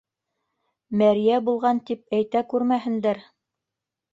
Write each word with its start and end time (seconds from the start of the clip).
Мәрйә 1.01 1.37
булған, 1.49 1.81
тип 1.91 2.17
әйтә 2.21 2.45
күрмәһендәр. 2.55 3.23